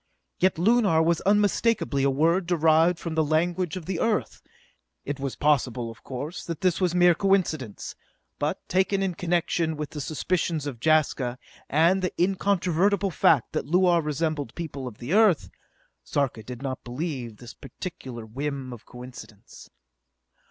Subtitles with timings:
[0.39, 4.41] Yet Lunar was unmistakably a word derived from the language of the Earth!
[5.05, 7.93] It was possible, of course, that this was mere coincidence;
[8.39, 11.37] but, taken in connection with the suspicions of Jaska,
[11.69, 15.51] and the incontrovertible fact that Luar resembled people of the Earth,
[16.03, 19.69] Sarka did not believe in this particular whim of coincidence.